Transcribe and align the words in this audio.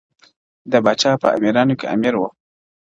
د 0.71 0.73
پاچا 0.85 1.11
په 1.21 1.27
امیرانو 1.37 1.77
کي 1.79 1.85
امیر 1.95 2.13
وو- 2.17 2.29